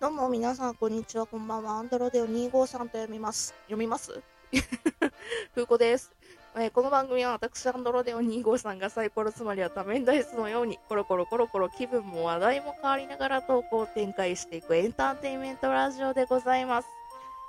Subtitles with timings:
[0.00, 1.72] どうも皆さん、こんにちは、こんばんは。
[1.72, 3.54] アンドロデオ253と読みます。
[3.64, 4.22] 読みます？
[5.54, 6.10] 風子です、
[6.56, 16.88] えーこの番組は私、アンドロデオ253がサイコロつまりは多面ダイスのように、コロコロコロコロ気分も話題も変わりながら投稿を展開していくエンターテインメントラジオでございます。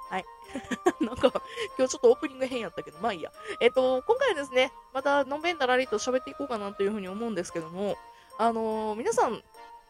[0.09, 0.25] はい。
[0.99, 1.31] なんか、
[1.77, 3.31] 今日ちょっとオープニング変やったけど、まあいいや。
[3.61, 7.97] えっ、と、今回はですね、またのんべんだらりと喋っていこうかなというふうに思うんですけども、
[8.37, 9.41] あのー皆さん、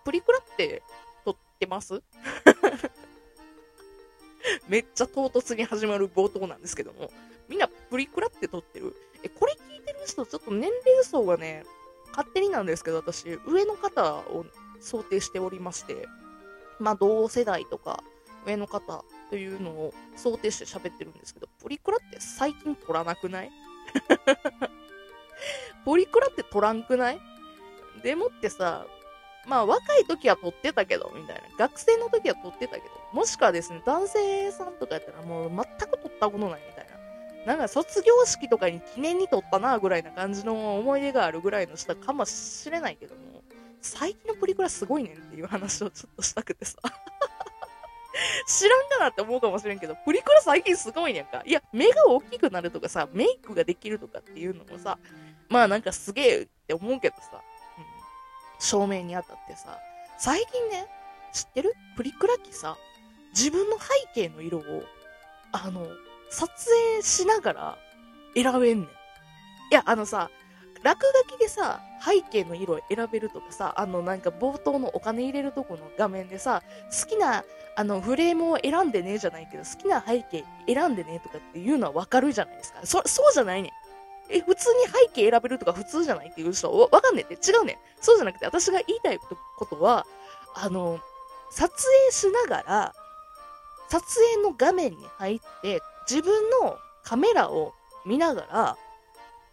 [0.05, 0.84] プリクラって
[1.25, 2.04] 撮ってます？
[4.68, 7.11] めっちゃ唐突に始まる冒頭なんですけども、
[7.47, 8.96] みんなプリクラって撮ってる？
[9.23, 11.63] え、これ聞いてる人、ちょっと年齢層がね、
[12.10, 14.46] 勝手になんですけど、私、上の方を
[14.79, 16.07] 想定しておりまして、
[16.79, 18.04] まあ、同世代とか、
[18.46, 23.51] 上の方というのを想定して喋ってるんですけど、プリクラって最近撮らなくない？
[25.85, 27.19] プリクラって撮らんくない？
[28.01, 28.88] でもってさ、
[29.47, 31.41] まあ若い時は撮ってたけど、みたいな。
[31.57, 36.91] 学生の時は撮ってたけど、もしくはですね、男性さんとかやったらもう全く撮ったことないみたいな。
[37.45, 43.41] なんか卒業式とかに記念に撮ったなぐらいな感じの思い出があるぐらいの人かもしれないけども、
[43.81, 46.77] 最近のプリクラすごいねんっていう話をちょっとしたくてさ。
[48.47, 51.41] 知らんかなって思うかもしれんけど、プリクラ最近すごいねんか。
[51.45, 54.99] いや、目が大きくなるとかさ、メイクができるとかっていうのもさ、
[55.49, 57.41] まあなんかすげえって思うけどさ、
[58.61, 59.79] 照明に当たってさ、
[60.17, 60.87] 最近ね、
[61.33, 61.73] 知ってる？
[61.97, 62.77] プリクラ機さ、
[63.33, 64.61] 自分の背景の色を、
[65.51, 65.85] あの、
[66.29, 66.49] 撮
[66.93, 67.77] 影しながら
[68.35, 68.87] 選べんねん。
[68.87, 68.87] い
[69.71, 70.29] や、あのさ、
[70.83, 76.63] 落書きでさ、背景の色を選べるとかさ、あのなんか冒頭のお金入れるとこの画面でさ、
[77.01, 77.43] 好きな
[77.75, 82.79] あのフレームを選んでねえじゃないけど、好きな背景選んでねとかっていうのはわかるじゃないですか。
[82.83, 83.71] そ、そうじゃないねん。
[84.30, 86.72] え、普通に背景選べるとか普通じゃないっていう人？
[86.72, 87.77] わわかんねえって違うねん。
[88.00, 90.05] そうじゃなくて私が言いたいことは、
[90.55, 91.00] あの、
[91.52, 92.95] 撮影しながら、
[93.89, 94.03] 撮
[94.36, 97.73] 影の画面に入って、自分のカメラを
[98.05, 98.78] 見ながら、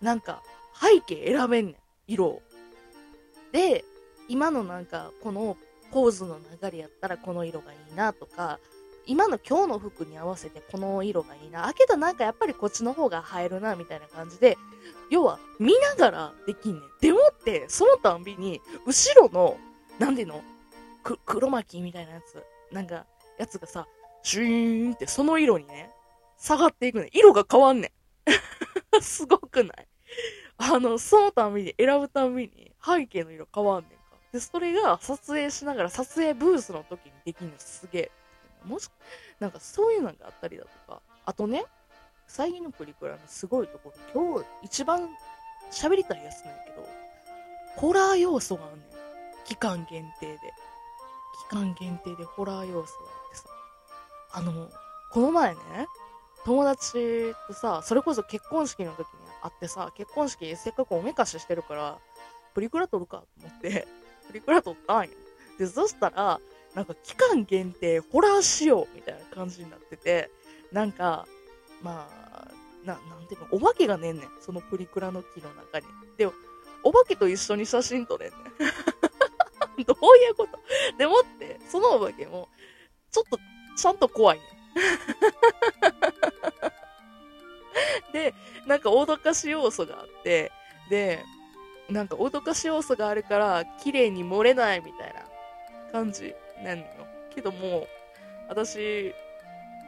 [0.00, 0.42] なんか
[0.80, 1.76] 背景選べんねん。
[2.06, 2.42] 色を。
[3.52, 3.84] で、
[4.28, 5.56] 今のなんか、この
[5.90, 8.60] ポーズの流れやったらこの色がいいなとか、
[9.08, 11.66] 今の今日の服に合わせてこの色がいいな。
[11.66, 14.58] あ、けどなんかやっぱりこっちの方が映えるな、みたいな感じで、
[15.10, 16.82] 要は見ながらできんねん。
[17.00, 19.56] でもって、そのたんびに、後ろの、
[19.98, 20.42] なんでの、
[21.02, 23.06] く、黒巻きみたいなやつ、なんか、
[23.38, 23.88] やつがさ、
[24.22, 25.90] シューンってその色にね、
[26.36, 27.08] 下がっていくねん。
[27.12, 27.92] 色が変わんね
[28.96, 29.00] ん。
[29.00, 29.88] すごくない？
[30.58, 33.96] あの、そのたんびに、選ぶたんびに、背景の色変わんねんか。
[34.32, 38.10] で、それが撮影しながら、撮影ブースの時にできるのすげえ。
[38.64, 38.90] もし、
[39.40, 41.64] なんかそういうのがあったりだとか、あとね、
[42.26, 45.08] 最近のプリクラのすごいところ、今日一番
[45.70, 46.86] 喋りたいやつなんやけど、
[47.76, 48.82] ホラー要素があんねん。
[49.44, 50.38] 期間限定で。
[51.48, 53.44] 期間限定でホラー要素があってさ、
[54.32, 54.68] あの、
[55.10, 55.60] この前ね、
[56.44, 59.06] 友達とさ、それこそ結婚式の時に
[59.42, 61.98] 会ってさ、結婚式せっかくおめかししてるから、
[62.54, 63.86] プリクラ撮るかと思って、
[64.26, 65.10] プリクラ撮ったんよ。
[65.58, 66.40] で、そしたら、
[66.78, 70.30] なんか期間限定ホラー仕様みたいな感じになってて、
[70.70, 71.26] なんか、
[71.82, 72.46] まあ、
[72.86, 74.28] な、なんていうの、お化けがねんねん。
[74.40, 75.86] そのプリクラの木の中に。
[76.16, 76.30] で、
[76.84, 78.40] お化けと一緒に写真撮れんねん。
[79.84, 80.56] どういうこと？
[80.96, 82.48] でもって、そのお化けも、
[83.10, 83.40] ちょっと、
[83.76, 84.48] ちゃんと怖いねん。
[88.12, 88.34] で、
[88.68, 90.52] なんか脅かし要素があって、
[90.90, 91.24] で、
[91.90, 95.24] なんか脅かし要素があるから、綺麗に漏れないみたいな
[95.90, 96.84] 感じなんの？
[96.84, 96.86] よ。
[97.34, 97.86] けども、
[98.48, 99.14] 私、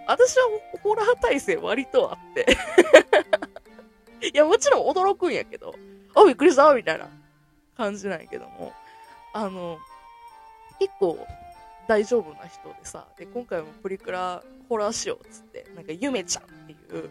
[0.07, 0.49] 私は
[0.83, 2.47] ホラー体制割とあって。
[4.33, 5.75] いや、もちろん驚くんやけど、
[6.15, 7.09] あ、びっくりしたみたいな
[7.77, 8.73] 感じなんやけども、
[9.33, 9.79] あの、
[10.79, 11.27] 結構
[11.89, 17.11] 大丈夫な人でさ、で、今回もプリクラホラーしようっつって、なんかゆめちゃんっていう、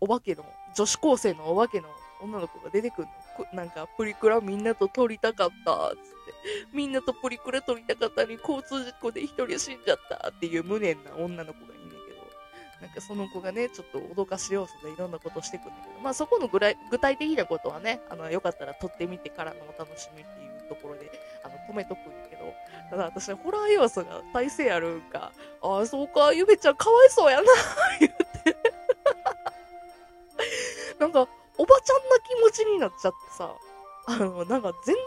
[0.00, 0.44] お化けの、
[0.74, 1.88] 女子高生のお化けの
[2.20, 3.12] 女の子が出てくるの。
[3.52, 6.28] なんか、プリクラみんなと撮りたかった、つって。
[6.72, 21.10] みんなとプリクラ撮りたかったのに交通事故で一人死んじゃったっていう無念な女の子がいんねんけど、なんかその子がね、ちょっと脅かし要素でいろんなことしてくんだけど、まあそこのぐらい具体的なことはね、あの、よかったら撮ってみてからのお楽しみっていうところで、
[21.44, 22.54] あの、止めとくんだけど、
[22.90, 25.32] ただ私、ホラー要素が大勢あるんか、
[25.62, 27.44] ああ、そうか、ゆめちゃんかわいそうやな、
[28.00, 28.56] 言って。
[30.98, 31.28] なんか、
[31.68, 33.54] ばちゃんな気持ちになっちゃってさ、
[34.06, 35.04] あの、なんか全然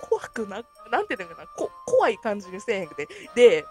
[0.00, 3.08] 怖くな、なんていうのかな、こ怖い感じにせえへんくて。
[3.34, 3.64] で、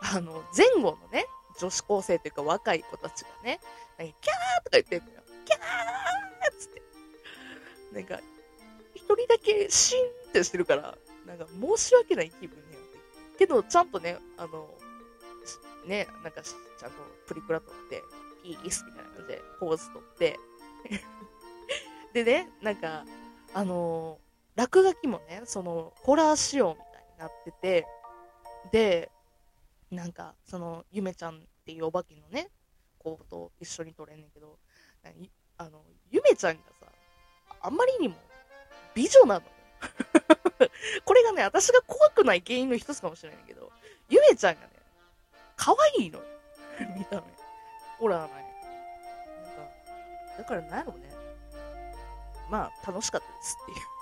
[0.00, 1.26] あの、前後のね、
[1.58, 3.60] 女子高生というか若い子たちがね、
[3.98, 5.22] なんかキャーとか言ってんのよ。
[5.44, 6.82] キャーっつって。
[7.92, 8.20] なんか、
[8.94, 10.96] 一人だけシーンってしてるから、
[11.26, 13.38] なんか申し訳ない気分になって。
[13.38, 14.68] けど、ちゃんとね、あの、
[15.86, 16.96] ね、なんかちゃんと
[17.26, 18.02] プリクラ撮って、
[18.42, 20.38] ピースみたいな感じでポーズ撮って、
[22.12, 23.04] でね、なんか、
[23.52, 27.86] あのー、落書きもね、その、ホラー仕様みたいになってて、
[28.70, 29.10] で、
[29.90, 32.50] なんか、その、ゆめちゃんっていうお化けのね、
[32.98, 34.58] 子と一緒に撮れんねんけど、
[35.58, 36.86] あの、ゆめちゃんがさ、
[37.60, 38.16] あんまりにも
[38.94, 39.42] 美女なの。
[41.04, 43.70] これがね、私が怖くない原因の一つかもしれないけど、
[44.08, 44.68] ゆめちゃんがね、
[45.56, 46.24] 可愛いのよ。
[46.96, 47.22] 見た目。
[47.98, 48.43] ほら、ない。
[50.38, 51.10] だからなんやろね。
[52.50, 53.94] まあ、楽しかったですっていう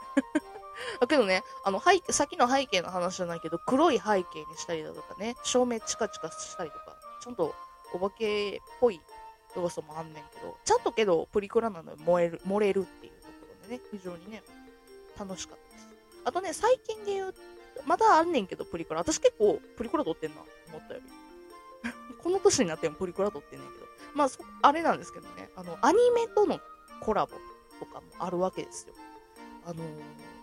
[1.01, 7.55] だけどね、あの、背景、先の背景の話じゃないけど、黒い背景にしたりだとかね、照明チカチカしたりとか、ちゃんと
[7.95, 9.01] お化けっぽい
[9.57, 13.33] 要素もあんねんけど、ちゃんとけど、プリクラなので燃える、漏れるっていうとこ
[13.63, 14.43] ろでね、非常にね、
[15.19, 15.89] 楽しかったです。
[16.25, 17.35] あとね、最近で言う、
[17.87, 19.01] まだあんねんけど、プリクラ。
[19.01, 21.07] 私結構プリクラ撮ってんな、思ったより。
[22.23, 23.82] この年になってもプリクラ撮ってんねんけど。
[24.15, 24.29] まあ、
[24.63, 26.61] あれなんですけどね、あの、アニメとの
[27.01, 27.33] コラボ
[27.79, 28.95] とかもあるわけですよ。
[29.65, 29.87] あのー、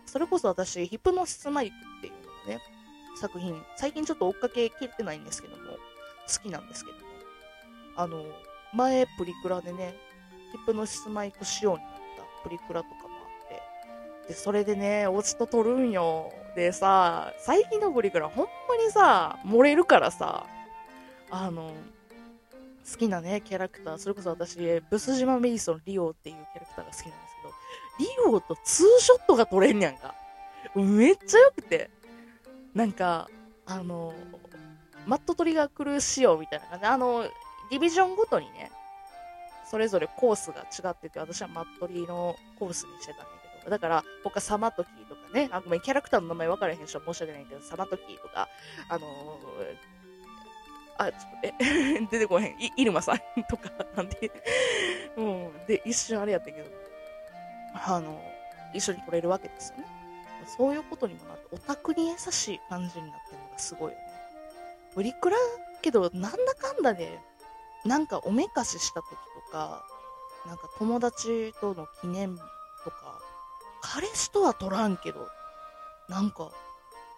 [0.05, 2.61] それこそ私、ヒプノシスマイクっていうのがね、
[3.19, 7.03] 作品、最近ちょっと追っかけきれてないんですけども、好きなんですけども、
[7.95, 8.25] あのー、
[8.73, 9.95] 前プリクラでね、
[10.51, 16.31] ヒプノシスマイク仕様になったプリクラとかもあって、で、それでね、オチと撮るんよ。
[16.55, 20.45] でさ、最近のプリクラほんまにさ、漏れるからさ、
[21.29, 21.71] あの、
[22.91, 24.57] 好きなね、キャラクター、それこそ私、
[24.89, 27.53] ブス島メイソンリオっていうキャラクターが好きなんですけど、
[27.99, 30.15] リオとツーショットが撮れんやんか。
[30.75, 31.89] めっちゃ良くて。
[32.73, 33.29] なんか、
[33.65, 34.13] あの、
[35.05, 36.85] マットトリガークルー仕様みたいな感じ。
[36.85, 37.23] あの、
[37.69, 38.71] ディビジョンごとにね、
[39.69, 43.25] それぞれコースが違ってて、私はマットリのコースにしてたんだ
[43.59, 48.47] けど、だから、他サマトキーとかね、あ、ごめん、キャラクターの名前分からへん人は申し訳ないけど、サマトキーとか、
[48.89, 49.98] あのー
[50.99, 51.07] あ、
[51.43, 51.53] え、
[52.11, 52.51] 出てこへん。
[52.61, 53.19] い、イルマさん
[53.49, 54.31] とか、なんで、
[55.15, 55.65] うん。
[55.65, 56.69] で、一瞬あれやったけど、
[57.73, 58.21] あの、
[58.73, 59.85] 一緒に撮れるわけですよね。
[60.45, 64.05] そういうことにもなって、オタクに優しい感じになってるのがすごいよね。
[64.93, 65.37] プリクラ
[65.81, 67.19] けど、なんだかんだで、
[67.85, 69.09] なんかおめかしした時
[69.45, 69.85] とか、
[70.45, 72.41] なんか友達との記念日
[72.83, 73.21] とか、
[73.81, 75.29] 彼氏とは撮らんけど、
[76.09, 76.51] なんか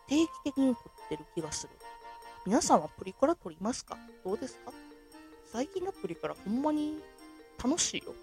[0.07, 1.73] 定期的に撮ってる気がする。
[2.45, 3.97] 皆さんはプリクラ撮りますか？
[4.25, 4.71] どうですか？
[5.51, 6.99] 最近のプリクラほんまに
[7.63, 8.15] 楽しいよ。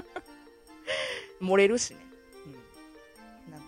[1.40, 2.00] 漏れるしね。
[3.46, 3.52] うん。
[3.52, 3.66] なんか。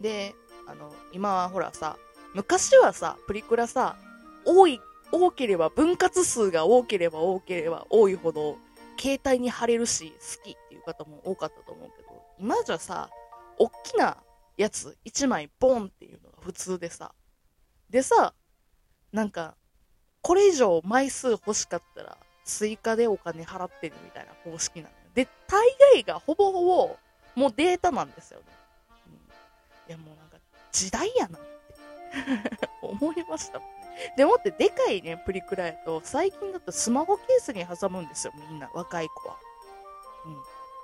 [0.00, 0.34] で、
[0.66, 1.96] あの、今はほらさ、
[2.34, 3.96] 昔はさ、プリクラさ、
[4.44, 4.80] 多い、
[5.10, 8.58] 多ければ、分割数が多ければ多ければ多いほど、
[9.00, 13.08] 携帯に貼れるし、好きっていう方も多かったと思うけど、今じゃさ、
[13.58, 14.22] おっきな
[14.58, 17.14] やつ、1枚ボンっていうのが普通でさ、
[17.88, 18.34] でさ、
[19.12, 19.54] なんか、
[20.22, 24.94] これ以上枚数欲しかったら、追加でお金払ってるみたいな方式なのよ。
[25.14, 25.62] で、大
[25.94, 26.96] 概がほぼほぼ、
[27.34, 28.46] もうデータなんですよね。
[29.06, 30.38] うん、いや、もうなんか、
[30.72, 34.14] 時代やなって 思いましたもんね。
[34.16, 39.36] でもって、でかいね、プリクラやと、最近だとスマホケースに挟むんですよ、みんな、若い子は。
[40.26, 40.36] うん。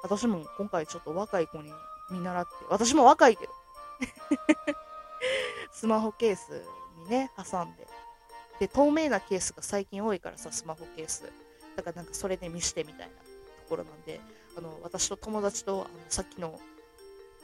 [0.03, 1.73] 私も今回ちょっと若い子に
[2.11, 3.53] 見習って、私も若いけど。
[5.73, 6.65] スマホケース
[6.99, 7.87] にね、挟んで、
[8.61, 11.25] で、透明なケースが最近多いからさ、スマホケース。
[11.77, 13.11] だからなんかそれで見してみたいなと
[13.69, 14.21] ころなんで、
[14.57, 16.59] あの、私と友達と、あの、さっきの、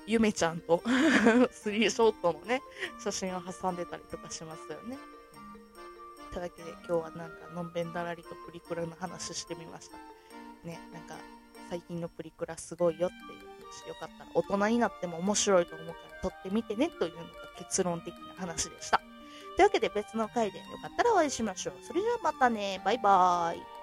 [0.07, 0.83] ゆめちゃんと
[1.53, 2.63] スリーショットのね、
[3.03, 4.99] 写真を挟んでたりとかしますよね。
[6.33, 9.97] というわけで今日はなんかのんべんだらりとプリクラの話してみました。
[10.65, 11.17] ね、なんか
[11.69, 19.00] 最近のプリクラすごいよっていう話よかったら大人になっても面白いと思うから撮ってみてねというのが結論的な話でした。
[19.57, 21.75] というわけで別の回でよかったらお会いしましょう。
[21.83, 22.81] それじゃあまたね。
[22.85, 23.80] バイバーイ。